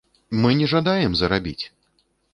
[0.43, 1.61] Мы не жадаем зарабіць!